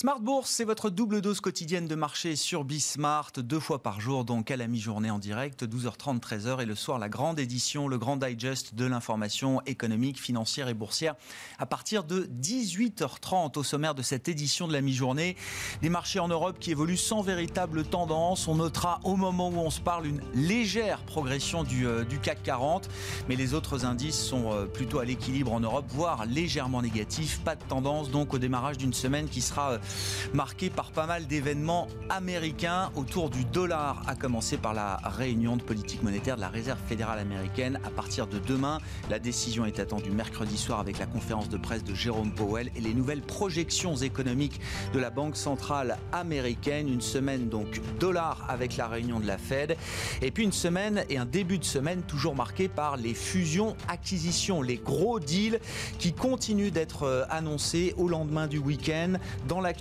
[0.00, 4.24] Smart Bourse, c'est votre double dose quotidienne de marché sur Bismart, deux fois par jour,
[4.24, 7.98] donc à la mi-journée en direct, 12h30, 13h, et le soir, la grande édition, le
[7.98, 11.16] grand digest de l'information économique, financière et boursière,
[11.58, 13.58] à partir de 18h30.
[13.58, 15.36] Au sommaire de cette édition de la mi-journée,
[15.82, 18.46] des marchés en Europe qui évoluent sans véritable tendance.
[18.46, 22.88] On notera au moment où on se parle une légère progression du, euh, CAC 40,
[23.28, 27.40] mais les autres indices sont euh, plutôt à l'équilibre en Europe, voire légèrement négatifs.
[27.40, 29.78] Pas de tendance donc au démarrage d'une semaine qui sera euh,
[30.34, 35.62] marqué par pas mal d'événements américains autour du dollar, à commencer par la réunion de
[35.62, 37.80] politique monétaire de la Réserve fédérale américaine.
[37.84, 38.78] À partir de demain,
[39.10, 42.80] la décision est attendue mercredi soir avec la conférence de presse de Jérôme Powell et
[42.80, 44.60] les nouvelles projections économiques
[44.92, 46.88] de la Banque centrale américaine.
[46.88, 49.76] Une semaine donc dollar avec la réunion de la Fed.
[50.22, 54.62] Et puis une semaine et un début de semaine toujours marqué par les fusions, acquisitions,
[54.62, 55.60] les gros deals
[55.98, 59.14] qui continuent d'être euh, annoncés au lendemain du week-end
[59.46, 59.72] dans la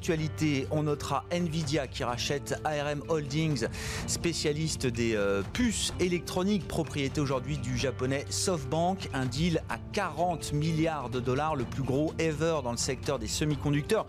[0.72, 3.68] on notera Nvidia qui rachète ARM Holdings,
[4.08, 9.10] spécialiste des euh, puces électroniques, propriété aujourd'hui du japonais SoftBank.
[9.14, 13.28] Un deal à 40 milliards de dollars, le plus gros ever dans le secteur des
[13.28, 14.06] semi-conducteurs,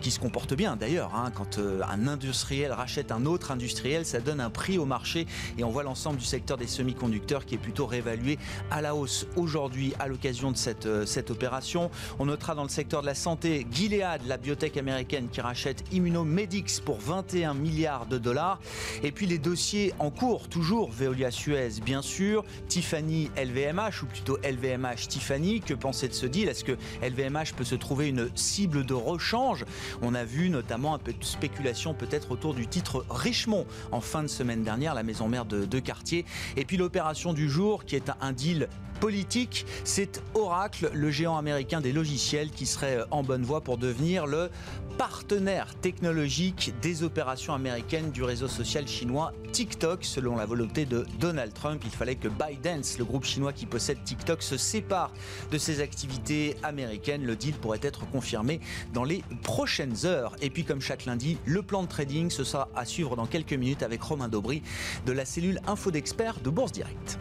[0.00, 1.14] qui se comporte bien d'ailleurs.
[1.14, 1.30] Hein.
[1.34, 5.26] quand euh, un industriel rachète un autre industriel, ça donne un prix au marché
[5.58, 8.38] et on voit l'ensemble du secteur des semi-conducteurs qui est plutôt réévalué
[8.70, 11.90] à la hausse aujourd'hui à l'occasion de cette, euh, cette opération.
[12.18, 16.82] On notera dans le secteur de la santé Gilead, la biotech américaine qui rachète Immunomedics
[16.84, 18.60] pour 21 milliards de dollars.
[19.02, 24.38] Et puis les dossiers en cours, toujours Veolia Suez, bien sûr, Tiffany LVMH, ou plutôt
[24.44, 25.60] LVMH Tiffany.
[25.60, 26.48] Que penser de ce deal?
[26.48, 29.64] Est-ce que LVMH peut se trouver une cible de rechange?
[30.02, 34.22] On a vu notamment un peu de spéculation peut-être autour du titre Richemont en fin
[34.22, 36.24] de semaine dernière, la maison mère de, de quartier.
[36.56, 38.68] Et puis l'opération du jour qui est un deal
[39.02, 44.28] politique, c'est Oracle, le géant américain des logiciels, qui serait en bonne voie pour devenir
[44.28, 44.48] le
[44.96, 50.04] partenaire technologique des opérations américaines du réseau social chinois TikTok.
[50.04, 53.98] Selon la volonté de Donald Trump, il fallait que ByteDance, le groupe chinois qui possède
[54.04, 55.12] TikTok, se sépare
[55.50, 57.24] de ses activités américaines.
[57.24, 58.60] Le deal pourrait être confirmé
[58.94, 60.36] dans les prochaines heures.
[60.42, 63.54] Et puis, comme chaque lundi, le plan de trading, ce sera à suivre dans quelques
[63.54, 64.62] minutes avec Romain Daubry
[65.06, 67.18] de la cellule Info d'experts de Bourse Direct.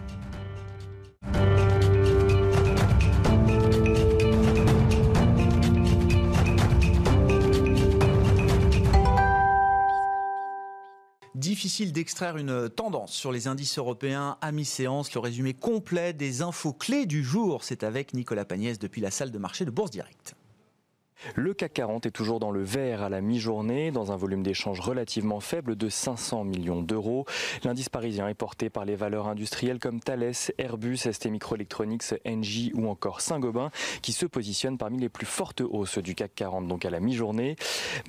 [11.42, 15.14] Difficile d'extraire une tendance sur les indices européens à mi-séance.
[15.14, 19.32] Le résumé complet des infos clés du jour, c'est avec Nicolas Pagnès depuis la salle
[19.32, 20.36] de marché de Bourse Directe.
[21.36, 24.80] Le CAC 40 est toujours dans le vert à la mi-journée, dans un volume d'échange
[24.80, 27.26] relativement faible de 500 millions d'euros.
[27.64, 32.88] L'indice parisien est porté par les valeurs industrielles comme Thales, Airbus, ST Microelectronics, Engie ou
[32.88, 33.70] encore Saint-Gobain,
[34.02, 37.56] qui se positionnent parmi les plus fortes hausses du CAC 40, donc à la mi-journée.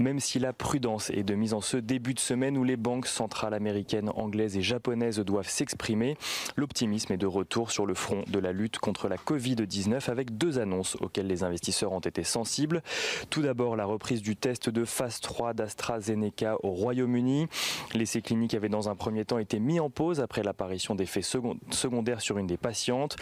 [0.01, 3.07] Même si la prudence est de mise en ce début de semaine où les banques
[3.07, 6.17] centrales américaines, anglaises et japonaises doivent s'exprimer,
[6.57, 10.59] l'optimisme est de retour sur le front de la lutte contre la Covid-19 avec deux
[10.59, 12.83] annonces auxquelles les investisseurs ont été sensibles.
[13.31, 17.47] Tout d'abord, la reprise du test de phase 3 d'AstraZeneca au Royaume-Uni.
[17.95, 22.21] L'essai clinique avait dans un premier temps été mis en pause après l'apparition d'effets secondaires
[22.21, 23.17] sur une des patientes.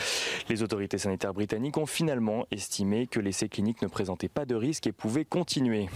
[0.48, 4.86] Les autorités sanitaires britanniques ont finalement estimé que l'essai clinique ne présentait pas de risque
[4.86, 5.88] et pouvait continuer.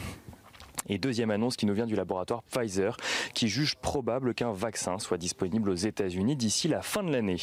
[0.89, 2.97] Et deuxième annonce qui nous vient du laboratoire Pfizer,
[3.33, 7.41] qui juge probable qu'un vaccin soit disponible aux États-Unis d'ici la fin de l'année.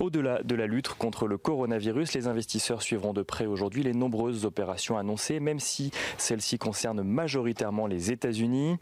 [0.00, 4.44] Au-delà de la lutte contre le coronavirus, les investisseurs suivront de près aujourd'hui les nombreuses
[4.44, 8.78] opérations annoncées, même si celles-ci concernent majoritairement les États-Unis.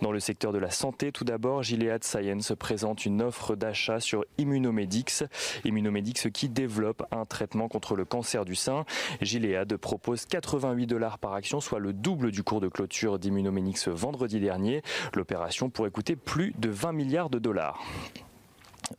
[0.00, 4.24] Dans le secteur de la santé, tout d'abord, Gilead Science présente une offre d'achat sur
[4.38, 5.24] Immunomedics.
[5.64, 8.84] Immunomedics qui développe un traitement contre le cancer du sein.
[9.20, 14.38] Gilead propose 88 dollars par action, soit le double du cours de clôture d'Immunoménix vendredi
[14.38, 14.82] dernier.
[15.14, 17.82] L'opération pourrait coûter plus de 20 milliards de dollars.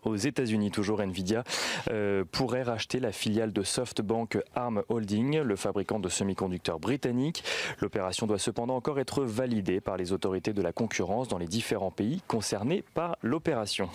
[0.03, 1.43] Aux États-Unis, toujours Nvidia
[1.89, 7.43] euh, pourrait racheter la filiale de SoftBank Arm Holding, le fabricant de semi-conducteurs britannique.
[7.79, 11.91] L'opération doit cependant encore être validée par les autorités de la concurrence dans les différents
[11.91, 13.89] pays concernés par l'opération.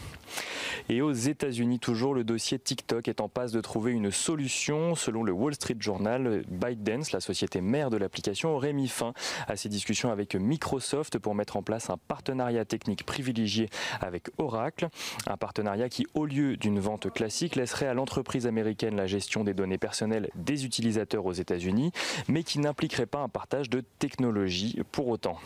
[0.88, 4.94] Et aux États-Unis, toujours le dossier TikTok est en passe de trouver une solution.
[4.94, 9.12] Selon le Wall Street Journal, ByteDance, la société mère de l'application, aurait mis fin
[9.46, 13.68] à ses discussions avec Microsoft pour mettre en place un partenariat technique privilégié
[14.00, 14.88] avec Oracle,
[15.26, 19.54] un partenariat qui, au lieu d'une vente classique, laisserait à l'entreprise américaine la gestion des
[19.54, 21.92] données personnelles des utilisateurs aux États-Unis,
[22.28, 25.38] mais qui n'impliquerait pas un partage de technologie pour autant.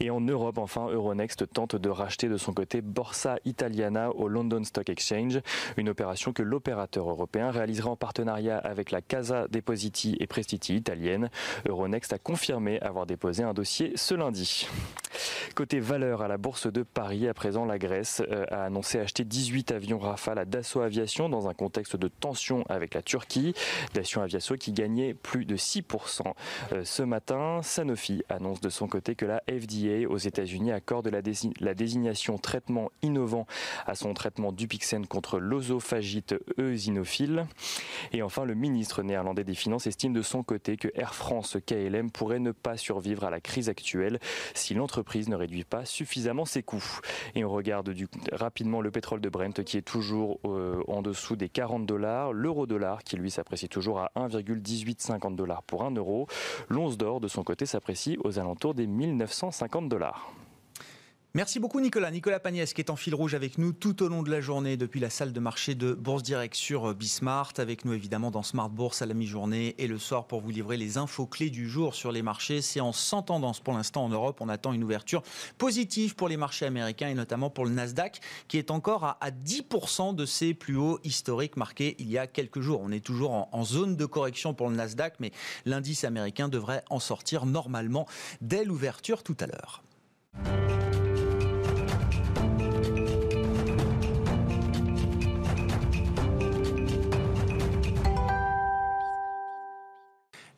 [0.00, 4.62] Et en Europe, enfin, Euronext tente de racheter de son côté Borsa Italiana au London
[4.64, 5.40] Stock Exchange,
[5.76, 11.30] une opération que l'opérateur européen réalisera en partenariat avec la Casa Depositi et Prestiti italienne.
[11.68, 14.68] Euronext a confirmé avoir déposé un dossier ce lundi.
[15.54, 19.24] Côté valeur à la bourse de Paris, à présent, la Grèce euh, a annoncé acheter
[19.24, 23.54] 18 avions Rafale à Dassault Aviation dans un contexte de tension avec la Turquie.
[23.94, 26.22] Dassault Aviation qui gagnait plus de 6%
[26.72, 27.60] euh, ce matin.
[27.62, 33.46] Sanofi annonce de son côté que la FDA aux États-Unis accorde la, désignation traitement innovant
[33.86, 37.46] à son traitement Dupixen contre l'osophagite eosinophile.
[38.12, 42.10] Et enfin, le ministre néerlandais des Finances estime de son côté que Air France KLM
[42.10, 44.18] pourrait ne pas survivre à la crise actuelle
[44.54, 47.00] si l'entreprise ne réduit pas suffisamment ses coûts.
[47.34, 47.94] Et on regarde
[48.32, 52.66] rapidement le pétrole de Brent qui est toujours euh, en dessous des 40 dollars, l'euro
[52.66, 56.26] dollar qui lui s'apprécie toujours à 1,1850 dollars pour 1 euro.
[56.68, 60.45] L'once d'or de son côté s'apprécie aux alentours des 1900 150 dollars.
[61.36, 62.10] Merci beaucoup Nicolas.
[62.10, 64.78] Nicolas Pagnès qui est en fil rouge avec nous tout au long de la journée
[64.78, 67.52] depuis la salle de marché de Bourse Direct sur Bismart.
[67.58, 70.78] Avec nous évidemment dans Smart Bourse à la mi-journée et le soir pour vous livrer
[70.78, 72.62] les infos clés du jour sur les marchés.
[72.62, 74.38] C'est en sans tendance pour l'instant en Europe.
[74.40, 75.22] On attend une ouverture
[75.58, 80.14] positive pour les marchés américains et notamment pour le Nasdaq qui est encore à, 10%
[80.14, 82.80] de ses plus hauts historiques marqués il y a quelques jours.
[82.82, 85.32] On est toujours en, en zone de correction pour le Nasdaq mais
[85.66, 88.06] l'indice américain devrait en sortir normalement
[88.40, 89.82] dès l'ouverture tout à l'heure.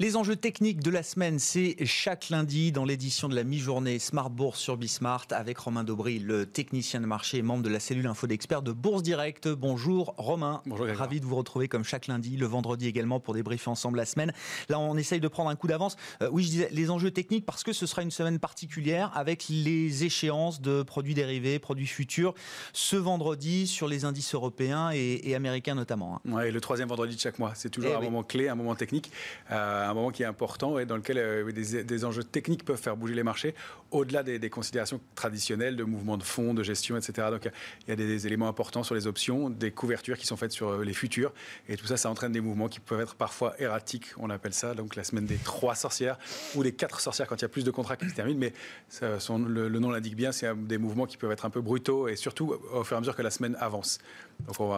[0.00, 4.30] Les enjeux techniques de la semaine, c'est chaque lundi dans l'édition de la mi-journée Smart
[4.30, 8.06] Bourse sur Bismart avec Romain Daubry, le technicien de marché et membre de la cellule
[8.06, 9.48] info d'experts de Bourse Direct.
[9.48, 10.62] Bonjour Romain.
[10.66, 10.86] Bonjour.
[10.86, 14.32] Ravi de vous retrouver comme chaque lundi, le vendredi également pour débriefer ensemble la semaine.
[14.68, 15.96] Là, on essaye de prendre un coup d'avance.
[16.22, 19.46] Euh, oui, je disais les enjeux techniques parce que ce sera une semaine particulière avec
[19.48, 22.34] les échéances de produits dérivés, produits futurs
[22.72, 26.14] ce vendredi sur les indices européens et, américains notamment.
[26.14, 26.20] Hein.
[26.26, 27.50] Oui, le troisième vendredi de chaque mois.
[27.56, 29.10] C'est toujours eh un moment clé, un moment technique.
[29.50, 32.96] Euh, un moment qui est important et dans lequel euh, des, enjeux techniques peuvent faire
[32.96, 33.54] bouger les marchés
[33.90, 37.28] au-delà des, considérations traditionnelles de mouvements de fonds, de gestion, etc.
[37.30, 37.50] Donc
[37.86, 40.68] il y a des, éléments importants sur les options, des couvertures qui sont faites sur
[40.68, 41.32] euh, les futurs
[41.68, 44.06] et tout ça, ça entraîne des mouvements qui peuvent être parfois erratiques.
[44.18, 46.18] On appelle ça donc la semaine des trois sorcières
[46.54, 48.38] ou les quatre sorcières quand il y a plus de contrats qui se terminent.
[48.38, 48.52] Mais
[49.00, 52.16] le, le, nom l'indique bien, c'est des mouvements qui peuvent être un peu brutaux et
[52.16, 53.98] surtout au fur et à mesure que la semaine avance.
[54.46, 54.68] Donc on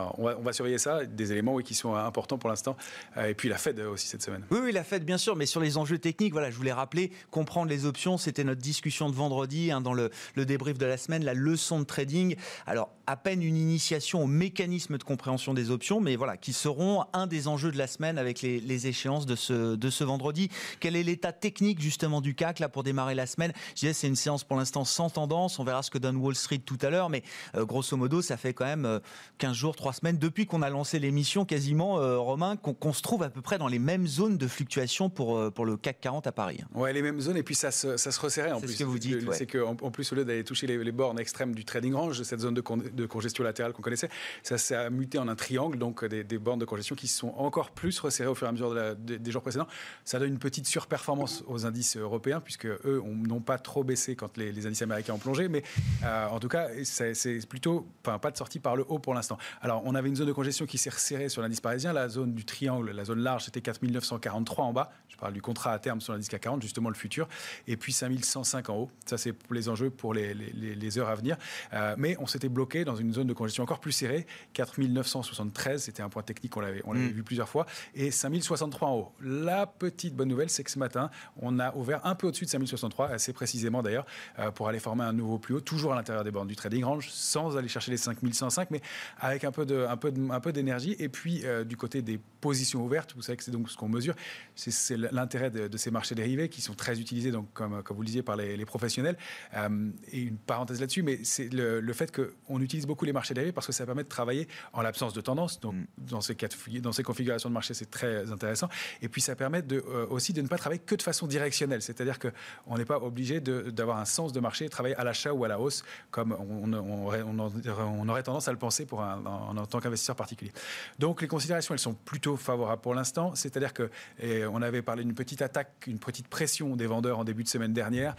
[0.43, 2.77] va, surveiller ça, des éléments qui sont importants pour l'instant.
[3.17, 4.45] Euh, et puis la Fed aussi cette semaine.
[4.51, 7.69] Oui, la Fed bien sûr, mais sur les enjeux techniques, voilà, je voulais rappeler, comprendre
[7.69, 11.35] les options, c'était notre discussion de vendredi hein, dans le, débrief de la semaine, la
[11.35, 12.37] leçon de trading.
[12.67, 17.05] Alors, à peine une initiation au mécanisme de compréhension des options, mais voilà, qui seront
[17.13, 20.49] un des enjeux de la semaine avec les, échéances de ce, vendredi.
[20.81, 23.53] Quel est l'état technique justement du CAC là pour démarrer la semaine?
[23.71, 25.59] Je disais, c'est une séance pour l'instant sans tendance.
[25.59, 27.23] On verra ce que donne Wall Street tout à l'heure, mais
[27.57, 29.01] euh, grosso modo, ça fait quand même
[29.39, 33.03] 15 euh, jours, 3 semaines depuis qu'on a lancé l'émission quasiment, euh, Romain, qu'on se
[33.03, 36.27] trouve à peu près dans les mêmes zones de fluctuation pour, pour le CAC 40
[36.27, 36.61] à Paris.
[36.75, 38.69] Ouais, les mêmes zones, et puis ça se, ça se resserrait en plus.
[38.69, 39.33] C'est ce que vous dites.
[39.33, 42.41] C'est qu'en en plus, au lieu d'aller toucher les, bornes extrêmes du trading range, cette
[42.41, 42.63] zone de,
[42.93, 44.09] de congestion latérale qu'on connaissait,
[44.43, 47.99] ça s'est muté en un triangle, donc des, bornes de congestion qui sont encore plus
[48.01, 49.67] resserrées au fur et à mesure des jours précédents.
[50.05, 54.37] Ça donne une petite surperformance aux indices européens, puisque eux n'ont pas trop baissé quand
[54.37, 55.63] les, indices américains ont plongé, mais
[56.05, 59.39] euh, en tout cas, c'est plutôt enfin, pas de sortie par le haut pour l'instant.
[59.61, 62.35] Alors, on avait une zone de congestion qui s'est resserrée sur l'indice parisien, la zone
[62.35, 64.93] du triangle, la zone large, c'était 4943 en bas.
[65.21, 67.29] Parle du contrat à terme sur l'indice CAC 40, justement le futur,
[67.67, 68.91] et puis 5105 en haut.
[69.05, 71.37] Ça, c'est pour les enjeux pour les, les, heures à venir.
[71.73, 76.03] Euh, mais on s'était bloqué dans une zone de congestion encore plus serrée, 4973, c'était
[76.03, 77.13] un point technique, on l'avait, on l'avait mm.
[77.13, 79.13] vu plusieurs fois, et 5063 en haut.
[79.23, 82.51] La petite bonne nouvelle, c'est que ce matin, on a ouvert un peu au-dessus de
[82.51, 84.07] 5063, assez précisément d'ailleurs,
[84.39, 86.85] euh, pour aller former un nouveau plus haut, toujours à l'intérieur des bornes du trading
[86.85, 88.81] range, sans aller chercher les 5105, mais
[89.19, 90.97] avec un peu, de, un peu, un peu d'énergie.
[90.99, 93.89] Et puis, euh, du côté des positions ouvertes, vous savez que c'est donc ce qu'on
[93.89, 94.15] mesure,
[94.55, 98.03] c'est, l'intérêt de, de, ces marchés dérivés qui sont très utilisés, donc, comme, comme vous
[98.03, 99.17] le disiez, par les, professionnels.
[99.57, 103.53] Euh, et une parenthèse là-dessus, mais c'est le, fait qu'on utilise beaucoup les marchés dérivés
[103.53, 105.61] parce que ça permet de travailler en l'absence de tendance.
[105.61, 105.87] Donc, mm.
[105.99, 106.37] dans, ces
[106.81, 108.69] dans ces configurations de marché, c'est très intéressant.
[109.03, 111.83] Et puis, ça permet de, euh, aussi de ne pas travailler que de façon directionnelle.
[111.83, 115.45] C'est-à-dire qu'on n'est pas obligé d'avoir un sens de marché et travailler à l'achat ou
[115.45, 119.81] à la hausse, comme on, on, aurait tendance à le penser pour un, en, tant
[119.81, 120.53] qu'investisseur particulier.
[120.99, 123.35] Donc, les considérations, elles sont plutôt favorables pour l'instant.
[123.35, 123.91] C'est-à-dire que
[124.23, 127.49] on avait parlé parlait d'une petite attaque, une petite pression des vendeurs en début de
[127.49, 128.15] semaine dernière.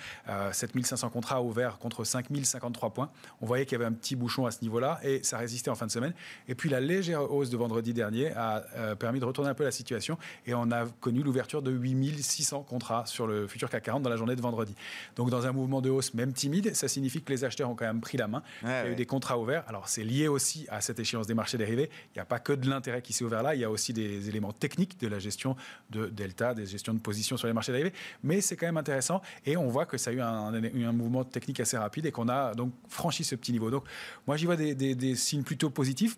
[0.52, 3.12] 7500 contrats ouverts contre 5053 points.
[3.42, 5.76] On voyait qu'il y avait un petit bouchon à ce niveau-là et ça résistait en
[5.76, 6.14] fin de semaine.
[6.48, 8.64] Et puis la légère hausse de vendredi dernier a
[9.00, 13.06] permis de retourner un peu la situation et on a connu l'ouverture de 8600 contrats
[13.06, 14.76] sur le futur CAC 40 dans la journée de vendredi.
[15.16, 17.86] Donc dans un mouvement de hausse même timide, ça signifie que les acheteurs ont quand
[17.86, 18.44] même pris la main.
[18.64, 19.64] il y a eu des contrats ouverts.
[19.68, 21.90] Alors c'est lié aussi à cette échéance des marchés dérivés.
[22.14, 23.94] Il n'y a pas que de l'intérêt qui s'est ouvert là, il y a aussi
[23.94, 25.56] des éléments techniques de la gestion
[25.90, 27.94] de Delta, des gestions de position sur les marchés dérivés.
[28.24, 31.60] Mais c'est quand même intéressant et on voit que ça a eu un, mouvement technique
[31.60, 33.70] assez rapide et qu'on a donc franchi ce petit niveau.
[33.70, 33.86] Donc
[34.28, 36.18] moi j'y vois des signes plutôt positifs.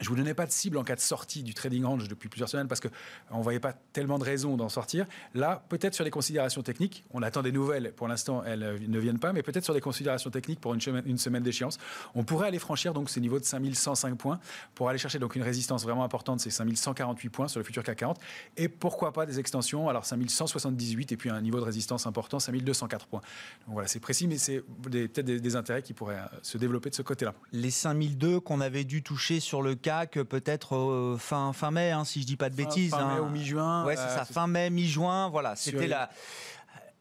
[0.00, 2.48] Je vous donnais pas de cible en cas de sortie du trading range depuis plusieurs
[2.48, 5.06] semaines parce qu'on ne voyait pas tellement de raisons d'en sortir.
[5.34, 7.92] Là, peut-être sur les considérations techniques, on attend des nouvelles.
[7.92, 10.80] Pour l'instant, elles euh, ne viennent pas, mais peut-être sur des considérations techniques pour une
[10.80, 11.78] semaine, d'échéance,
[12.14, 14.38] on pourrait aller franchir donc ce niveau de 5105 points
[14.74, 17.98] pour aller chercher donc une résistance vraiment importante, c'est 5148 points sur le futur CAC
[17.98, 18.18] 40.
[18.56, 19.88] Et pourquoi pas des extensions?
[19.88, 23.20] Alors 5178 et puis un niveau de résistance important, 5204 points.
[23.66, 26.94] Voilà, c'est précis, mais c'est peut-être des, des, intérêts qui pourraient euh, se développer de
[26.94, 27.34] ce côté-là.
[27.52, 32.04] Les 5002 qu'on avait dû toucher sur le CAC peut-être euh, fin, fin mai, hein,
[32.04, 32.90] si je dis pas de bêtises.
[32.90, 33.22] Fin, mai hein.
[33.22, 33.84] ou mi-juin.
[33.84, 35.28] Ouais, c'est euh, ça, fin mai, mi-juin.
[35.28, 36.10] Voilà, c'était la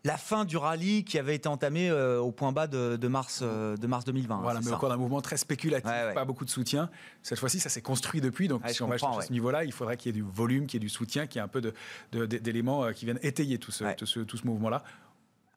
[0.03, 3.87] la fin du rallye qui avait été entamé euh, au point bas de, mars, de
[3.87, 4.41] mars 2020.
[4.43, 6.91] Voilà, mais encore un mouvement très spéculatif, pas beaucoup de soutien.
[7.23, 8.47] Cette fois-ci, ça s'est construit depuis.
[8.47, 10.79] Donc, si on va à ce niveau-là, il faudrait qu'il y ait du volume, qu'il
[10.79, 11.73] y ait du soutien, qu'il y ait un peu
[12.13, 14.83] d'éléments qui viennent étayer tout tout ce, tout ce mouvement-là.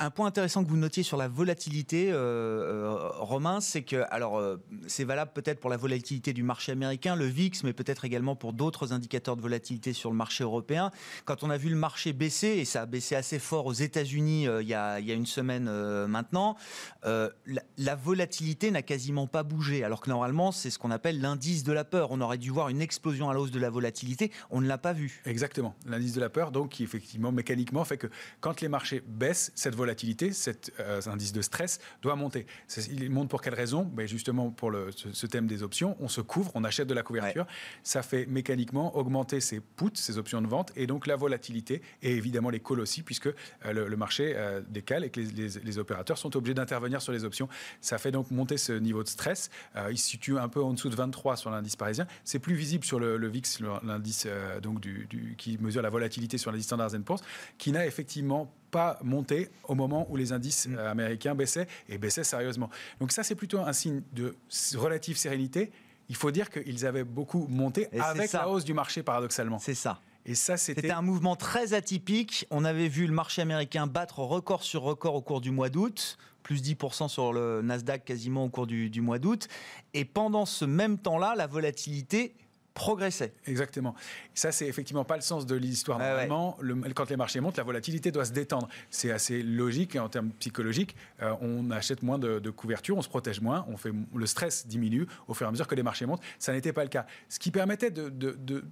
[0.01, 4.39] Un point intéressant que vous notiez sur la volatilité, euh, euh, Romain, c'est que, alors,
[4.39, 8.37] euh, c'est valable peut-être pour la volatilité du marché américain, le VIX, mais peut-être également
[8.37, 10.93] pour d'autres indicateurs de volatilité sur le marché européen.
[11.25, 14.45] Quand on a vu le marché baisser, et ça a baissé assez fort aux États-Unis
[14.45, 15.69] il, y a, une semaine
[16.07, 16.57] maintenant,
[17.03, 21.73] la, volatilité n'a quasiment pas bougé, alors que normalement, c'est ce qu'on appelle l'indice de
[21.73, 22.13] la peur.
[22.13, 24.79] On aurait dû voir une explosion à la hausse de la volatilité, on ne l'a
[24.79, 25.23] pas vu.
[25.25, 28.07] Exactement, l'indice de la peur, donc, qui effectivement, mécaniquement, fait que
[28.39, 32.45] quand les marchés baissent, cette volatilité volatilité, cet euh, indice de stress doit monter.
[32.91, 33.85] Il monte pour quelle raison?
[33.85, 37.03] Ben Justement pour le, ce, thème des options, on se couvre, on achète de la
[37.03, 37.47] couverture.
[37.83, 42.13] Ça fait mécaniquement augmenter ses puts, ses options de vente, et donc la volatilité, et
[42.15, 43.33] évidemment les calls aussi, puisque euh,
[43.73, 47.49] le, marché euh, décale et que les, opérateurs sont obligés d'intervenir sur les options.
[47.81, 49.49] Ça fait donc monter ce niveau de stress.
[49.91, 52.07] il se situe un peu en dessous de 23 sur l'indice parisien.
[52.25, 54.27] C'est plus visible sur le, VIX, l'indice
[54.61, 57.23] donc du, du, qui mesure la volatilité sur l'indice Standard Poor's,
[57.59, 60.77] qui n'a effectivement pas monté au moment où les indices mm.
[60.77, 62.71] euh, américains baissaient et baissaient sérieusement.
[63.01, 64.35] Donc ça, c'est plutôt un signe de
[64.77, 65.71] relative sérénité.
[66.09, 69.59] Il faut dire qu'ils avaient beaucoup monté avec la hausse du marché, paradoxalement.
[69.59, 70.01] C'est ça.
[70.25, 72.47] Et ça, c'était un mouvement très atypique.
[72.51, 76.19] On avait vu le marché américain battre record sur record au cours du mois d'août,
[76.43, 79.49] plus 10% sur le Nasdaq quasiment au cours du, du mois d'août.
[79.95, 82.35] Et pendant ce même temps-là, la volatilité
[82.79, 83.35] progressait.
[83.47, 83.95] Exactement.
[84.35, 85.99] Ça, c'est effectivement pas le sens de l'histoire.
[85.99, 86.57] Normalement,
[86.95, 88.69] quand les marchés montent, la volatilité doit se détendre.
[88.89, 90.95] C'est assez logique en termes psychologiques.
[91.21, 95.07] Euh, on achète moins de, couverture, on se protège moins, on fait, le stress diminue
[95.27, 96.23] au fur et à mesure que les marchés montent.
[96.39, 97.05] Ça n'était pas le cas.
[97.29, 98.65] Ce qui permettait de de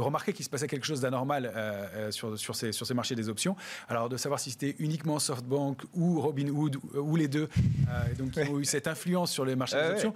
[0.00, 3.14] remarquer qu'il se passait quelque chose d'anormal euh, euh, sur, sur, ces, sur ces marchés
[3.14, 3.56] des options.
[3.88, 7.48] Alors, de savoir si c'était uniquement SoftBank ou Robinhood ou les deux,
[7.88, 10.14] euh, donc qui ont eu cette influence sur les marchés des options,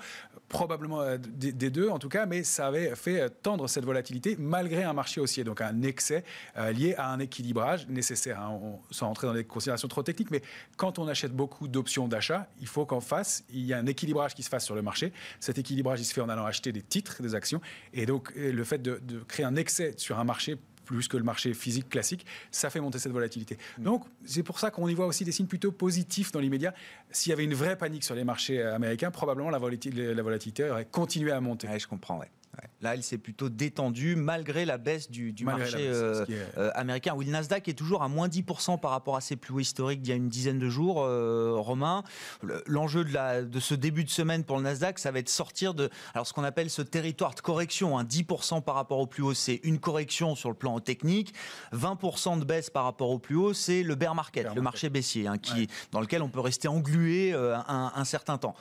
[0.49, 4.93] probablement des, deux en tout cas, mais ça avait fait tendre cette volatilité malgré un
[4.93, 6.25] marché haussier, donc un excès
[6.73, 8.41] lié à un équilibrage nécessaire.
[8.41, 8.59] Hein.
[8.91, 10.43] sans rentrer dans des considérations trop techniques, mais
[10.77, 14.35] quand on achète beaucoup d'options d'achat, il faut qu'en face, il y ait un équilibrage
[14.35, 15.13] qui se fasse sur le marché.
[15.41, 17.61] Cet équilibrage, il se fait en allant acheter des titres, des actions,
[17.93, 19.57] et donc le fait de, de créer un
[19.97, 23.59] sur un marché plus que le marché physique classique, ça fait monter cette volatilité.
[23.79, 23.83] Mm.
[23.83, 26.73] Donc, c'est pour ça qu'on y voit aussi des signes plutôt positifs dans l'immédiat.
[27.11, 30.71] S'il y avait une vraie panique sur les marchés américains, probablement la volatilité, la volatilité
[30.71, 31.69] aurait continué à monter.
[31.79, 32.31] je comprends, ouais.
[32.81, 36.25] Là, il s'est plutôt détendu malgré la baisse du, marché euh,
[36.57, 39.53] euh, américain, où le Nasdaq est toujours à moins 10% par rapport à ses plus
[39.53, 42.05] hauts historiques d'il y a une dizaine de jours, euh, Romain.
[42.67, 45.91] L'enjeu de, de, ce début de semaine pour le Nasdaq, ça va être sortir de
[46.15, 47.99] alors ce qu'on appelle ce territoire de correction.
[47.99, 51.35] Hein, 10% par rapport au plus haut, c'est une correction sur le plan technique.
[51.73, 55.27] 20% de baisse par rapport au plus haut, c'est le bear market, le marché baissier,
[55.27, 58.55] hein, qui, dans lequel on peut rester englué un, un certain temps.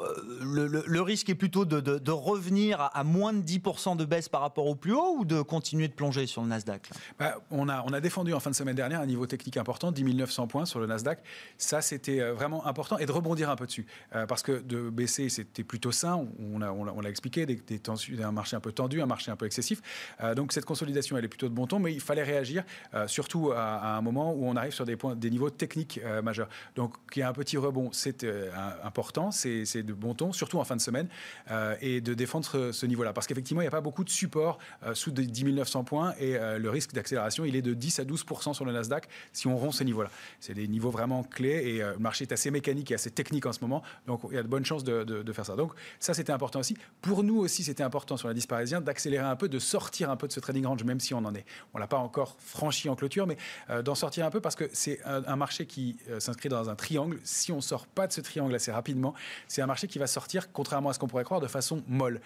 [0.00, 4.66] Euh, le, risque est plutôt de, revenir à, moins de 10% de baisse par rapport
[4.66, 7.92] au plus haut ou de continuer de plonger sur le Nasdaq bah, on, a, on
[7.92, 10.80] a défendu en fin de semaine dernière un niveau technique important, 10 900 points sur
[10.80, 11.20] le Nasdaq.
[11.58, 13.86] Ça, c'était euh, vraiment important et de rebondir un peu dessus.
[14.14, 16.26] Euh, parce que de baisser, c'était plutôt sain.
[16.40, 17.60] On l'a expliqué, des,
[18.22, 19.80] un marché un peu tendu, un marché un peu excessif.
[20.36, 22.64] donc cette consolidation, elle est plutôt de bon ton, mais il fallait réagir,
[23.06, 26.48] surtout à, un moment où on arrive sur des, points, des niveaux techniques majeurs.
[26.76, 28.26] Donc qu'il y a un petit rebond, c'est
[28.82, 29.30] important.
[29.84, 31.08] De bon ton, surtout en fin de semaine,
[31.80, 33.12] et de défendre ce, niveau-là.
[33.12, 34.58] Parce qu'effectivement, il n'y a pas beaucoup de support
[34.94, 38.64] sous 10 900 points et le risque d'accélération, il est de 10 à 12% sur
[38.64, 40.10] le Nasdaq si on rompt ces niveaux-là.
[40.40, 43.52] C'est des niveaux vraiment clés et le marché est assez mécanique et assez technique en
[43.52, 45.56] ce moment, donc il y a de bonnes chances de, faire ça.
[45.56, 46.76] Donc ça, c'était important aussi.
[47.02, 50.28] Pour nous aussi, c'était important sur l'indice parisien d'accélérer un peu, de sortir un peu
[50.28, 51.44] de ce trading range, même si on en est.
[51.72, 53.36] On l'a pas encore franchi en clôture, mais
[53.82, 57.18] d'en sortir un peu parce que c'est un, marché qui s'inscrit dans un triangle.
[57.24, 59.14] Si on sort pas de ce triangle assez rapidement,
[59.48, 62.20] c'est un marché qui va sortir, contrairement à ce qu'on pourrait croire, de façon molle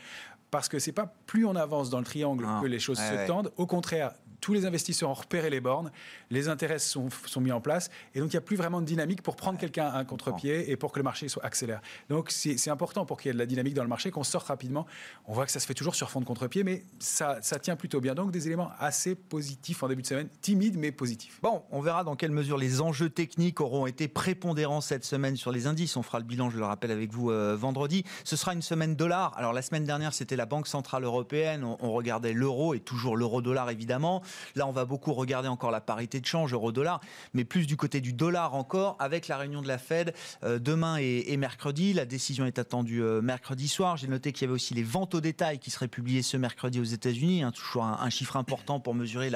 [0.51, 2.61] parce que c'est pas plus on avance dans le triangle ah.
[2.63, 3.53] que les choses se tendent.
[3.57, 5.91] Au contraire, tous les investisseurs ont repéré les bornes,
[6.31, 8.87] les intérêts sont, sont mis en place, et donc il n'y a plus vraiment de
[8.87, 11.81] dynamique pour prendre quelqu'un à un contre-pied et pour que le marché soit accélère.
[12.09, 14.49] Donc c'est important pour qu'il y ait de la dynamique dans le marché, qu'on sorte
[14.49, 14.87] rapidement.
[15.27, 17.77] On voit que ça se fait toujours sur fond de contre-pied, mais ça, ça tient
[17.77, 18.15] plutôt bien.
[18.15, 21.41] Donc des éléments assez positifs en début de semaine, timides mais positifs.
[21.43, 25.53] Bon, on verra dans quelle mesure les enjeux techniques auront été prépondérants cette semaine sur
[25.53, 25.97] les indices.
[25.97, 28.05] On fera le bilan, je le rappelle, avec vous euh, vendredi.
[28.25, 29.33] Ce sera une semaine dollar.
[29.37, 31.65] Alors la semaine dernière, c'était la Banque Centrale Européenne.
[31.65, 34.23] On, on regardait l'euro et toujours l'euro-dollar évidemment.
[34.55, 37.01] Là, on va beaucoup regarder encore la parité de change euro-dollar,
[37.35, 40.97] mais plus du côté du dollar encore, avec la réunion de la Fed euh, demain
[40.99, 41.93] et, mercredi.
[41.93, 43.97] La décision est attendue euh, mercredi soir.
[43.97, 46.81] J'ai noté qu'il y avait aussi les ventes au détail qui seraient publiées ce mercredi
[46.81, 47.43] aux États-Unis.
[47.43, 49.31] Hein, toujours un, chiffre important pour mesurer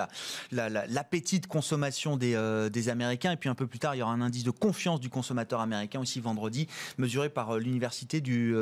[0.51, 3.33] l'appétit de consommation euh, des, Américains.
[3.33, 5.61] Et puis un peu plus tard, il y aura un indice de confiance du consommateur
[5.61, 6.67] américain aussi vendredi,
[6.99, 8.55] mesuré par l'université du,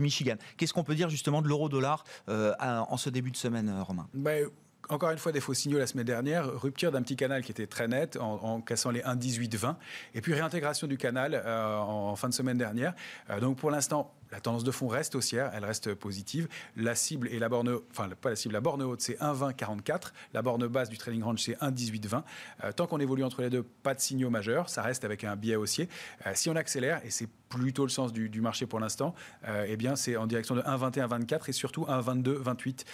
[0.00, 0.36] Michigan.
[0.56, 4.08] Qu'est-ce qu'on peut dire justement de l'euro-dollar en ce début de semaine, Romain?
[4.14, 4.48] Ben,
[4.88, 7.66] encore une fois, des faux signaux la semaine dernière, rupture d'un petit canal qui était
[7.66, 9.74] très net en, cassant les 1,18-20,
[10.14, 12.94] et puis réintégration du canal euh, en, fin de semaine dernière.
[13.30, 16.48] Euh, donc pour l'instant, la tendance de fond reste haussière, elle reste positive.
[16.76, 20.42] La cible et la borne, enfin pas la cible, la borne haute c'est 1,2044, la
[20.42, 22.22] borne basse du trading range c'est 1,1820.
[22.64, 25.36] Euh, tant qu'on évolue entre les deux, pas de signaux majeurs, ça reste avec un
[25.36, 25.88] biais haussier.
[26.26, 29.14] Euh, si on accélère, et c'est plutôt le sens du, marché pour l'instant,
[29.46, 32.84] euh, eh bien c'est en direction de 1,21-24 et surtout 1,22-28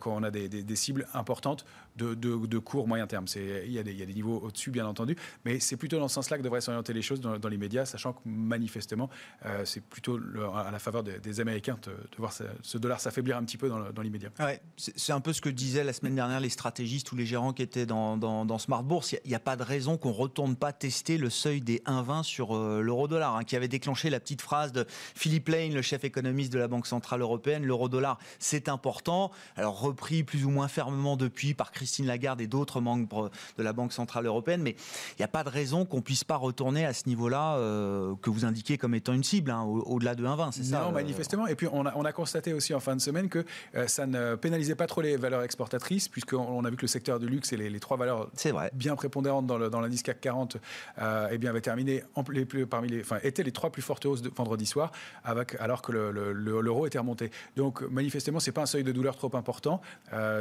[0.00, 1.66] quand on a des, cibles importantes
[1.96, 3.26] de, court moyen terme.
[3.36, 5.14] Il y, a des, il y a des niveaux au-dessus bien entendu,
[5.44, 8.14] mais c'est plutôt dans ce sens-là que devraient s'orienter les choses dans, les médias, sachant
[8.14, 9.10] que manifestement
[9.64, 10.18] c'est plutôt
[10.54, 14.30] à la faveur des, Américains de, voir ce, dollar s'affaiblir un petit peu dans, l'immédiat.
[14.76, 17.62] C'est un peu ce que disaient la semaine dernière les stratégistes ou les gérants qui
[17.62, 19.12] étaient dans, dans, Smart Bourse.
[19.24, 22.22] Il n'y a, pas de raison qu'on ne retourne pas tester le seuil des 1,20
[22.22, 26.04] sur euh, l'euro-dollar, hein, qui avait déclenché la petite phrase de Philippe Lane, le chef
[26.04, 29.30] économiste de la Banque Centrale Européenne, l'euro-dollar, c'est important.
[29.56, 33.72] Alors repris plus ou moins fermement depuis par Christine Lagarde et d'autres membres de la
[33.72, 34.72] Banque Centrale Européenne, mais
[35.12, 38.30] il n'y a pas de raison qu'on puisse pas retourner à ce niveau-là euh, que
[38.30, 41.46] vous indiquez comme étant une cible, hein, au-delà de 1,20, c'est non, euh, manifestement.
[41.46, 44.74] Et puis, on a, constaté aussi en fin de semaine que euh, ça ne pénalisait
[44.74, 47.80] pas trop les valeurs exportatrices, puisqu'on a vu que le secteur du luxe et les,
[47.80, 48.30] trois valeurs
[48.72, 50.56] bien prépondérantes dans l'indice CAC 40
[50.98, 52.02] euh, eh bien, avaient terminé
[52.32, 54.90] les plus, parmi les, enfin, étaient les trois plus fortes hausses de vendredi soir,
[55.22, 57.30] avec, alors que l'euro était remonté.
[57.56, 59.80] Donc, manifestement, c'est pas un seuil de douleur trop important.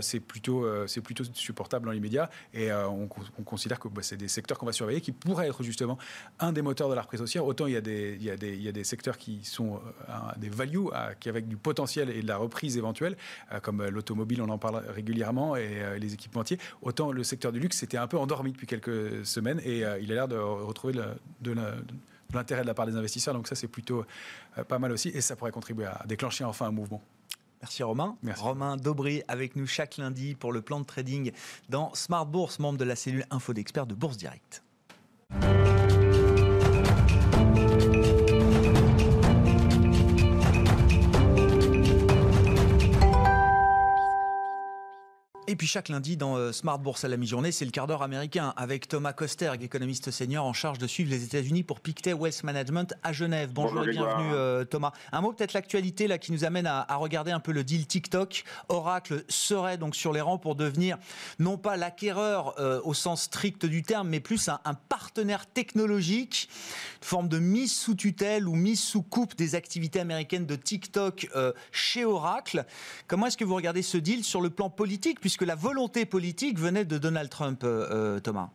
[0.01, 2.29] c'est plutôt, c'est plutôt supportable dans l'immédiat.
[2.53, 3.07] Et on,
[3.45, 5.97] considère que bah, c'est des secteurs qu'on va surveiller qui pourraient être justement
[6.39, 7.45] un des moteurs de la reprise haussière.
[7.45, 9.43] Autant il y a des, il y a des, il y a des secteurs qui
[9.43, 9.79] sont
[10.37, 10.87] des value,
[11.19, 13.15] qui avec du potentiel et de la reprise éventuelle,
[13.51, 17.51] euh, comme euh, l'automobile, on en parle régulièrement, et euh, les équipementiers, autant le secteur
[17.51, 20.93] du luxe s'était un peu endormi depuis quelques semaines et il a l'air de retrouver
[21.41, 21.55] de,
[22.33, 23.33] l'intérêt de la part des investisseurs.
[23.33, 24.05] Donc ça, c'est plutôt
[24.67, 27.01] pas mal aussi et ça pourrait contribuer à déclencher enfin un mouvement.
[27.61, 28.17] Merci Romain.
[28.35, 31.31] Romain Daubry avec nous chaque lundi pour le plan de trading
[31.69, 34.63] dans Smart Bourse, membre de la cellule Info d'experts de Bourse Direct.
[45.49, 48.01] Et puis chaque lundi dans euh, Smart Bourse à la mi-journée, c'est le quart d'heure
[48.01, 52.43] américain avec Thomas Kosterg, économiste senior en charge de suivre les États-Unis pour Pictet Wealth
[52.43, 53.51] Management à Genève.
[53.53, 54.91] Bonjour, et bienvenue euh, Thomas.
[55.13, 58.43] Un mot peut-être l'actualité là qui nous amène à, regarder un peu le deal TikTok.
[58.67, 60.97] Oracle serait donc sur les rangs pour devenir
[61.39, 66.49] non pas l'acquéreur euh, au sens strict du terme, mais plus un, partenaire technologique,
[67.01, 71.29] une forme de mise sous tutelle ou mise sous coupe des activités américaines de TikTok
[71.71, 72.65] chez Oracle.
[73.07, 76.59] Comment est-ce que vous regardez ce deal sur le plan politique que la volonté politique
[76.59, 78.49] venait de Donald Trump, euh, euh, Thomas.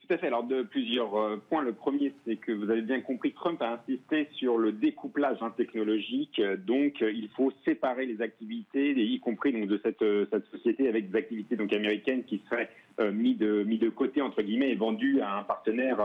[0.00, 0.28] Tout à fait.
[0.28, 1.62] Alors, de plusieurs euh, points.
[1.62, 5.52] Le premier, c'est que vous avez bien compris, Trump a insisté sur le découplage hein,
[5.56, 6.40] technologique.
[6.66, 10.04] Donc, il faut séparer les activités, y compris donc, de cette,
[10.50, 12.70] société, avec des activités donc, américaines qui seraient
[13.12, 16.00] mis de côté, entre guillemets, et vendues à un partenaire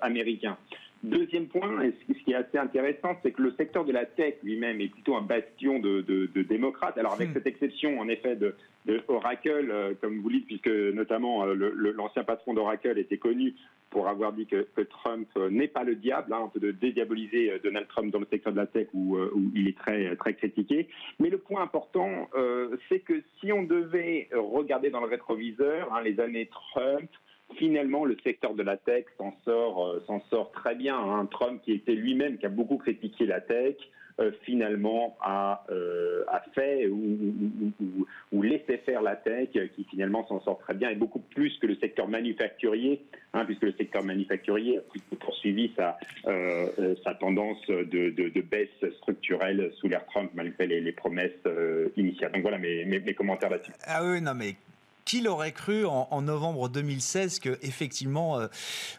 [0.00, 0.56] américain.
[1.06, 4.34] Deuxième point, et ce qui est assez intéressant, c'est que le secteur de la tech
[4.42, 6.02] lui-même est plutôt un bastion de,
[6.42, 6.98] démocrates.
[6.98, 7.34] Alors avec hmm.
[7.34, 8.54] cette exception, en effet, de,
[9.06, 11.54] Oracle, euh, comme vous dites, puisque notamment euh,
[11.96, 13.54] l'ancien patron d'Oracle était connu
[13.90, 17.86] pour avoir dit que, Trump n'est pas le diable, hein, un peu de dédiaboliser Donald
[17.86, 19.16] Trump dans le secteur de la tech où,
[19.54, 20.88] il est très, très critiqué.
[21.20, 22.28] Mais le point important,
[22.88, 27.10] c'est que si on devait regarder dans le rétroviseur hein, les années Trump,
[27.54, 30.98] finalement, le secteur de la tech s'en sort, s'en sort très bien.
[30.98, 31.26] Hein.
[31.30, 33.76] Trump, qui était lui-même, qui a beaucoup critiqué la tech,
[34.18, 40.72] euh, finalement a, euh, fait ou, laissé faire la tech, qui finalement s'en sort très
[40.72, 43.02] bien, et beaucoup plus que le secteur manufacturier,
[43.34, 50.06] hein, puisque le secteur manufacturier a poursuivi sa, euh, tendance de, baisse structurelle sous l'ère
[50.06, 51.32] Trump, malgré les, promesses
[51.96, 52.32] initiales.
[52.32, 53.72] Donc voilà mes, mes, mes commentaires là-dessus.
[53.84, 54.54] Ah oui, non mais
[55.06, 58.48] qui l'aurait cru en, novembre 2016 que effectivement, euh,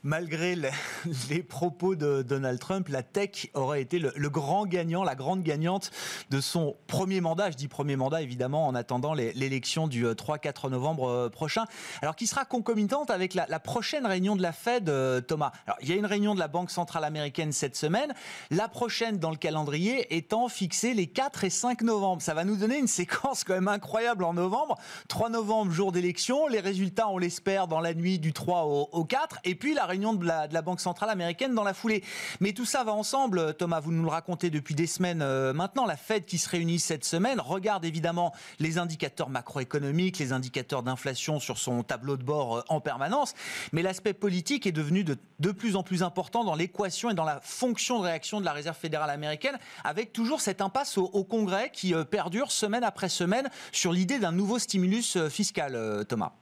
[0.03, 0.55] malgré
[1.29, 5.91] les, propos de Donald Trump, la tech aurait été le, grand gagnant, la grande gagnante
[6.29, 7.51] de son premier mandat.
[7.51, 11.65] Je dis premier mandat évidemment en attendant l'élection du 3-4 euh, novembre euh, prochain.
[12.01, 14.89] Alors qui sera concomitante avec la, prochaine réunion de la Fed,
[15.27, 15.51] Thomas?
[15.65, 18.13] Alors il y a une réunion de la Banque centrale américaine cette semaine.
[18.49, 22.21] La prochaine dans le calendrier étant fixée les 4 et 5 novembre.
[22.21, 24.77] Ça va nous donner une séquence quand même incroyable en novembre.
[25.09, 26.47] 3 novembre, jour d'élection.
[26.47, 29.39] Les résultats, on l'espère, dans la nuit du 3 au, 4.
[29.45, 32.03] Et puis la réunion de la, Banque centrale américaine dans la foulée.
[32.39, 33.79] Mais tout ça va ensemble, Thomas.
[33.79, 35.85] Vous nous le racontez depuis des semaines euh, maintenant.
[35.85, 41.39] La Fed qui se réunit cette semaine regarde évidemment les indicateurs macroéconomiques, les indicateurs d'inflation
[41.39, 43.33] sur son tableau de bord euh, en permanence.
[43.71, 47.25] Mais l'aspect politique est devenu de, de plus en plus important dans l'équation et dans
[47.25, 51.71] la fonction de réaction de la Réserve fédérale américaine, avec toujours cette impasse au, Congrès
[51.71, 55.75] qui euh, perdure semaine après semaine sur l'idée d'un nouveau stimulus fiscal.
[55.87, 56.33] Euh, Thomas.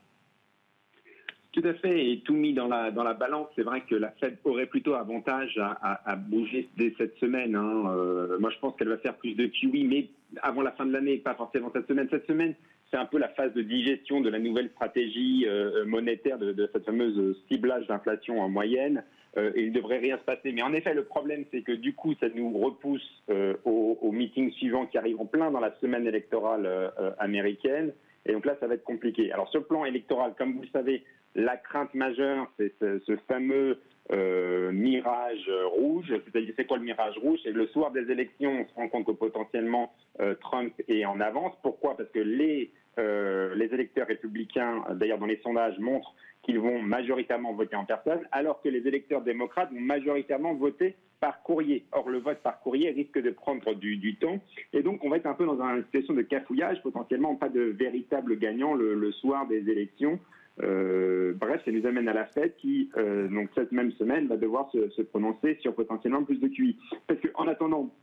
[1.51, 4.65] Tout à fait, et tout mis dans la, balance, c'est vrai que la Fed aurait
[4.65, 7.55] plutôt avantage à, bouger dès cette semaine.
[7.55, 7.83] Hein.
[7.95, 10.09] Euh, moi, je pense qu'elle va faire plus de QE, mais
[10.41, 12.09] avant la fin de l'année, pas forcément cette semaine.
[12.11, 12.55] Cette semaine,
[12.91, 16.83] c'est un peu la phase de digestion de la nouvelle stratégie euh, monétaire, de, cette
[16.83, 19.03] fameuse ciblage d'inflation en moyenne.
[19.55, 20.51] il ne devrait rien se passer.
[20.51, 23.23] Mais en effet, le problème, c'est que du coup, ça nous repousse
[23.63, 27.93] aux, aux, meetings suivants qui arriveront plein dans la semaine électorale américaine.
[28.25, 29.31] Et donc là, ça va être compliqué.
[29.31, 31.03] Alors le plan électoral, comme vous le savez,
[31.35, 33.79] la crainte majeure, c'est ce, fameux
[34.11, 36.13] euh, mirage rouge.
[36.25, 37.39] C'est-à-dire, c'est quoi le mirage rouge?
[37.43, 41.19] C'est le soir des élections, on se rend compte que potentiellement euh, Trump est en
[41.19, 41.53] avance.
[41.61, 41.97] Pourquoi?
[41.97, 47.53] Parce que les, euh, les électeurs républicains, d'ailleurs dans les sondages, montrent qu'ils vont majoritairement
[47.53, 51.85] voter en personne, alors que les électeurs démocrates vont majoritairement voter par courrier.
[51.91, 54.39] Or, le vote par courrier risque de prendre du, temps.
[54.73, 57.61] Et donc, on va être un peu dans une situation de cafouillage, potentiellement pas de
[57.61, 60.19] véritable gagnant le, soir des élections.
[60.61, 64.37] Euh, bref, ça nous amène à la fête qui, euh, donc cette même semaine, va
[64.37, 66.77] devoir se, prononcer sur potentiellement plus de QI.
[67.07, 67.93] Parce qu'en attendant,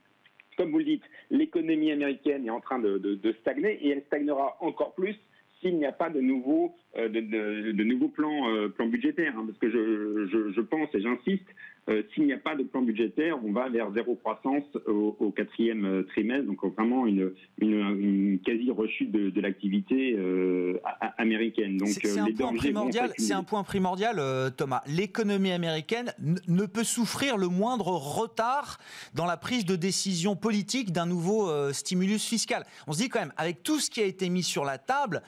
[0.58, 4.94] comme vous le dites, l'économie américaine est en train de, stagner et elle stagnera encore
[4.94, 5.16] plus
[5.60, 9.34] s'il n'y a pas de nouveaux, euh, de, plans, plans budgétaires.
[9.38, 9.46] Hein.
[9.46, 11.46] parce que je pense et j'insiste,
[11.88, 15.84] euh, s'il n'y a pas de plan budgétaire, on va vers zéro croissance au, quatrième
[15.84, 20.78] euh, trimestre, donc vraiment une, une, quasi rechute de, l'activité euh,
[21.18, 21.78] américaine.
[21.78, 23.12] Donc c'est un, point primordial.
[23.18, 24.20] C'est un point primordial,
[24.56, 24.82] Thomas.
[24.86, 26.12] L'économie américaine
[26.46, 28.78] ne peut souffrir le moindre retard
[29.14, 32.64] dans la prise de décision politique d'un nouveau stimulus fiscal.
[32.86, 35.22] On se dit quand même, avec tout ce qui a été mis sur la table,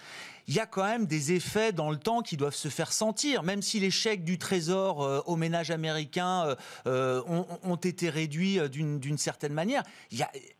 [0.47, 3.43] il y a quand même des effets dans le temps qui doivent se faire sentir,
[3.43, 6.55] même si les chèques du Trésor euh, aux ménages américains euh,
[6.87, 7.23] euh,
[7.63, 9.83] ont, été réduits d'une certaine manière.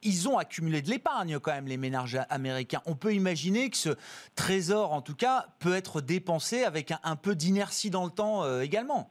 [0.03, 2.83] ils ont accumulé de l'épargne quand même, les ménages américains.
[2.87, 3.91] On peut imaginer que ce
[4.35, 9.11] Trésor, en tout cas, peut être dépensé avec un peu d'inertie dans le temps également.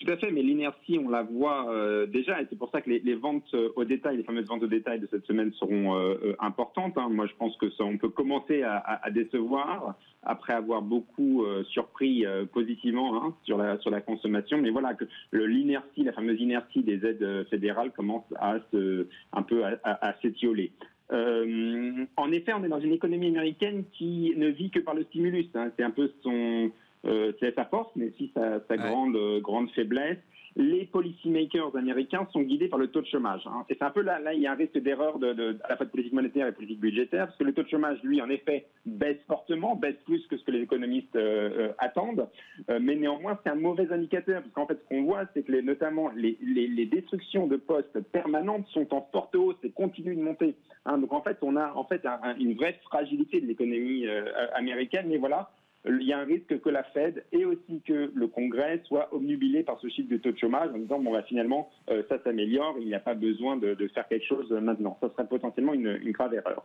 [0.00, 2.88] Tout à fait, mais l'inertie, on la voit euh, déjà, et c'est pour ça que
[2.88, 6.34] les, ventes euh, au détail, les fameuses ventes au détail de cette semaine seront euh,
[6.38, 6.96] importantes.
[6.96, 7.08] Hein.
[7.10, 13.22] Moi, je pense que ça, on peut commencer à, décevoir après avoir beaucoup surpris positivement
[13.22, 14.58] hein, sur la sur la consommation.
[14.58, 19.64] Mais voilà que l'inertie, la fameuse inertie des aides fédérales commence à se un peu
[19.64, 20.72] à, s'étioler.
[21.10, 25.48] en effet, on est dans une économie américaine qui ne vit que par le stimulus.
[25.54, 25.70] Hein.
[25.76, 26.70] C'est un peu son
[27.04, 30.18] c'est sa force, mais aussi sa, grande, euh, grande faiblesse.
[30.56, 33.42] Les policymakers américains sont guidés par le taux de chômage.
[33.46, 33.64] Hein.
[33.68, 35.68] Et c'est un peu là, là, il y a un risque d'erreur de, de, à
[35.68, 38.20] la fois de politique monétaire et politique budgétaire, parce que le taux de chômage, lui,
[38.20, 42.28] en effet, baisse fortement, baisse plus que ce que les économistes euh, attendent.
[42.68, 45.62] mais néanmoins, c'est un mauvais indicateur, parce qu'en fait, ce qu'on voit, c'est que les,
[45.62, 50.22] notamment les, les, les, destructions de postes permanentes sont en forte hausse et continuent de
[50.22, 50.56] monter.
[50.84, 50.98] Hein.
[50.98, 52.04] donc en fait, on a en fait
[52.38, 54.06] une vraie fragilité de l'économie
[54.54, 55.06] américaine.
[55.08, 55.50] Mais voilà,
[55.86, 59.62] il y a un risque que la Fed et aussi que le Congrès soient obnubilés
[59.62, 62.76] par ce chiffre de taux de chômage en disant bon bah, finalement euh, ça s'améliore,
[62.80, 64.98] il n'y a pas besoin de, faire quelque chose maintenant.
[65.00, 66.64] Ça serait potentiellement une, grave erreur.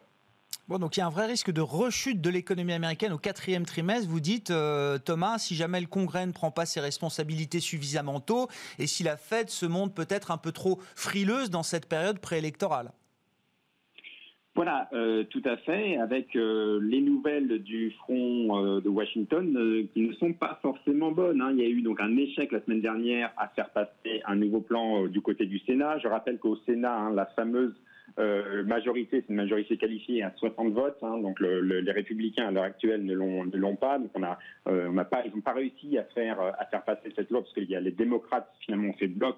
[0.68, 3.66] Bon, donc il y a un vrai risque de rechute de l'économie américaine au quatrième
[3.66, 4.10] trimestre.
[4.10, 8.48] Vous dites, euh, Thomas, si jamais le Congrès ne prend pas ses responsabilités suffisamment tôt
[8.80, 12.92] et si la Fed se montre peut-être un peu trop frileuse dans cette période préélectorale.
[14.56, 20.02] Voilà, euh, tout à fait, avec euh, les nouvelles du front euh, de Washington qui
[20.02, 21.42] ne sont pas forcément bonnes.
[21.42, 21.52] Hein.
[21.52, 24.62] Il y a eu donc un échec la semaine dernière à faire passer un nouveau
[24.62, 26.00] plan du côté du Sénat.
[26.00, 27.76] Je rappelle qu'au Sénat, hein, la fameuse
[28.18, 30.98] euh, majorité, c'est une majorité qualifiée à 60 votes.
[31.02, 34.00] Hein, donc le, le, les républicains à l'heure actuelle ne l'ont pas.
[34.00, 36.84] Donc on a, euh, on a pas, ils n'ont pas réussi à faire à faire
[36.84, 39.38] passer cette loi parce qu'il y a les démocrates finalement ont fait bloc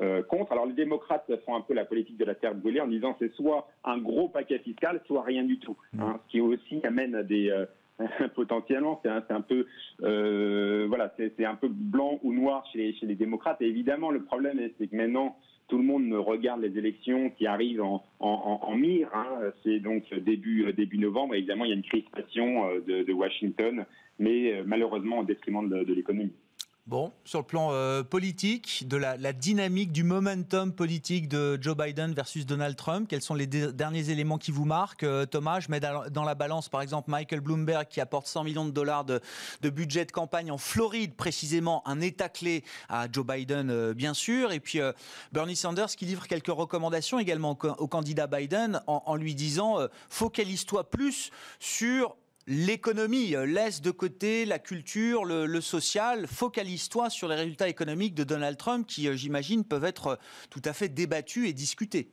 [0.00, 0.52] euh, contre.
[0.52, 3.32] Alors les démocrates font un peu la politique de la terre brûlée en disant c'est
[3.34, 5.76] soit un gros paquet fiscal, soit rien du tout.
[5.98, 7.66] Hein, ce qui aussi amène à des euh,
[8.34, 9.66] potentiellement, c'est un, un, peu,
[10.02, 13.60] euh, voilà, c'est un peu blanc ou noir chez les, chez les démocrates.
[13.60, 15.36] Et évidemment, le problème, c'est que maintenant,
[15.68, 19.08] tout le monde regarde les élections qui arrivent en, en, en mire.
[19.14, 19.52] Hein.
[19.62, 21.34] C'est donc début, début novembre.
[21.34, 23.84] Et évidemment, il y a une crispation euh, de, de Washington,
[24.18, 26.32] mais euh, malheureusement au détriment de, de l'économie.
[26.88, 32.14] Bon, sur le plan euh, politique, de la, dynamique, du momentum politique de Joe Biden
[32.14, 35.80] versus Donald Trump, quels sont les derniers éléments qui vous marquent euh, Thomas, je mets
[35.80, 39.20] dans la balance par exemple Michael Bloomberg qui apporte 100 millions de dollars de,
[39.68, 44.52] budget de campagne en Floride, précisément un état clé à Joe Biden euh, bien sûr,
[44.52, 44.80] et puis
[45.30, 49.76] Bernie Sanders qui livre quelques recommandations également au, candidat Biden en, en lui disant
[50.08, 52.16] focalise-toi plus sur
[52.48, 58.24] l'économie, euh, laisse de côté la culture, le, social, focalise-toi sur les résultats économiques de
[58.24, 60.16] Donald Trump qui, euh, j'imagine, peuvent être euh,
[60.48, 62.08] tout à fait débattus et discutés.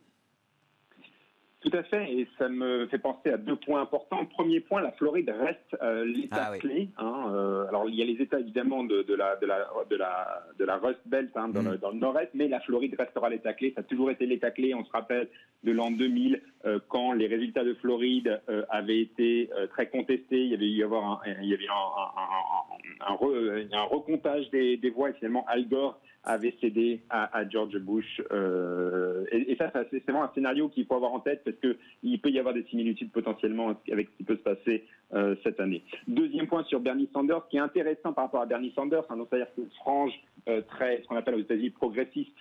[1.66, 4.24] Tout à fait, et ça me fait penser à deux points importants.
[4.28, 6.90] Premier point, la Floride reste euh, l'État ah, clé.
[7.00, 9.96] Hein, euh, alors il y a les États évidemment de, de, la, de, la, de,
[9.96, 11.72] la, de la Rust Belt hein, dans, mm.
[11.72, 13.72] le, dans le nord-est, mais la Floride restera l'État clé.
[13.74, 14.76] Ça a toujours été l'État clé.
[14.76, 15.28] On se rappelle
[15.64, 20.44] de l'an 2000 euh, quand les résultats de Floride avaient été très contestés.
[20.44, 23.84] Il y avait eu avoir un, il y avait un, un, un, un, re, un
[23.84, 28.22] recomptage des, des voix et finalement Al Gore avait cédé à, George Bush.
[28.32, 32.30] Euh, et, ça, c'est vraiment un scénario qu'il faut avoir en tête parce qu'il peut
[32.30, 34.84] y avoir des similitudes potentiellement avec ce qui peut se passer
[35.14, 35.84] euh, cette année.
[36.08, 39.54] Deuxième point sur Bernie Sanders, qui est intéressant par rapport à Bernie Sanders, hein, c'est-à-dire
[39.56, 40.14] que frange
[40.50, 42.36] euh, très, ce qu'on appelle aux États-Unis progressiste,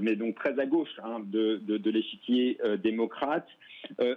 [0.00, 3.48] mais donc très à gauche hein, de, de, l'échiquier démocrate.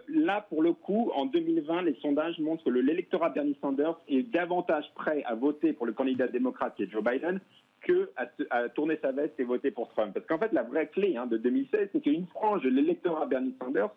[0.08, 4.86] Là, pour le coup, en 2020, les sondages montrent que l'électorat Bernie Sanders est davantage
[4.94, 7.40] prêt à voter pour le candidat démocrate qui est Joe Biden
[7.82, 10.14] que à, à, tourner sa veste et voter pour Trump.
[10.14, 13.56] Parce qu'en fait, la vraie clé hein, de 2016, c'est qu'une frange de l'électorat Bernie
[13.62, 13.92] Sanders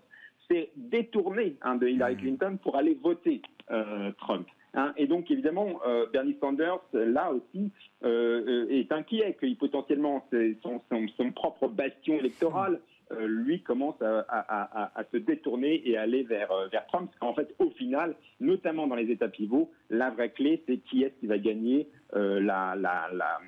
[0.50, 2.18] s'est détournée hein, de Hillary mmh.
[2.18, 4.46] Clinton pour aller voter euh, Trump.
[4.74, 7.70] Hein, et donc, évidemment, euh, Bernie Sanders, là aussi,
[8.04, 10.26] euh, est inquiet que potentiellement
[10.62, 12.80] son, son, son, propre bastion électoral,
[13.12, 17.10] euh, lui, commence à, à, à, à, se détourner et aller vers, vers Trump.
[17.10, 21.02] Parce qu'en fait, au final, notamment dans les États pivots, la vraie clé, c'est qui
[21.02, 23.40] est-ce qui va gagner la, la, la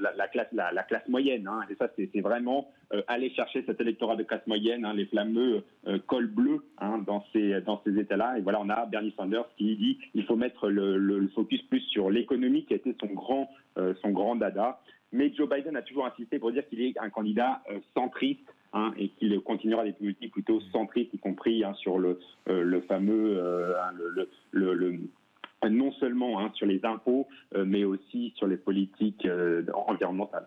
[0.00, 1.46] la, la, classe, la, la, classe moyenne.
[1.46, 1.60] Hein.
[1.70, 5.62] Et ça, c'est vraiment euh, aller chercher cet électorat de classe moyenne, hein, les fameux
[5.86, 8.38] euh, cols bleus hein, dans ces, dans ces États-là.
[8.38, 12.10] Et voilà, on a Bernie Sanders qui dit il faut mettre le, focus plus sur
[12.10, 14.80] l'économie qui a été son grand, euh, son grand dada.
[15.12, 18.48] Mais Joe Biden a toujours insisté pour dire qu'il est un candidat euh, centriste.
[18.96, 23.38] Et qu'il continuera des politiques plutôt centristes, y compris sur le, le fameux
[25.70, 30.46] non seulement hein, sur les impôts, euh, mais aussi sur les politiques euh, environnementales.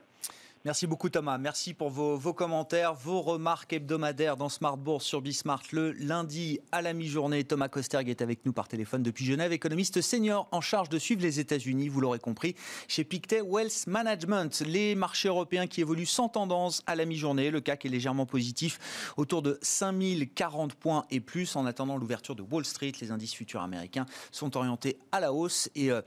[0.66, 1.38] Merci beaucoup Thomas.
[1.38, 6.82] Merci pour vos, commentaires, vos remarques hebdomadaires dans Smart Bourse sur Bismart le lundi à
[6.82, 7.44] la mi-journée.
[7.44, 11.22] Thomas Kosterg est avec nous par téléphone depuis Genève, économiste senior en charge de suivre
[11.22, 12.56] les États-Unis, vous l'aurez compris,
[12.88, 14.64] chez Pictet Wealth Management.
[14.66, 17.52] Les marchés européens qui évoluent sans tendance à la mi-journée.
[17.52, 21.56] Le CAC est légèrement positif autour de 5040 points et plus.
[21.56, 25.70] En attendant l'ouverture de Wall Street, les indices futurs américains sont orientés à la hausse
[25.76, 26.02] et euh,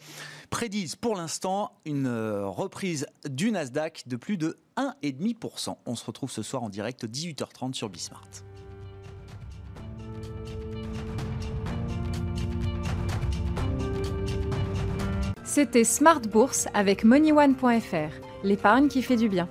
[0.51, 5.77] prédisent pour l'instant une euh, reprise du Nasdaq de plus de 1,5%.
[5.87, 8.29] On se retrouve ce soir en direct 18h30 sur Bismart.
[15.45, 19.49] C'était Smart Bourse avec MoneyOne.fr, l'épargne qui fait du bien.